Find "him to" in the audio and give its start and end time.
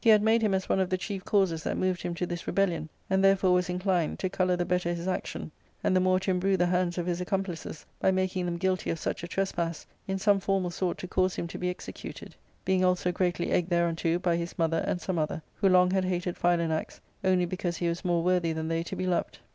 2.01-2.25, 11.35-11.59